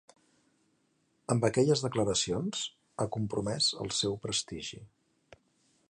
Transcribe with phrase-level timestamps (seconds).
[1.35, 2.63] Amb aquelles declaracions,
[2.97, 4.83] ha compromès el seu prestigi.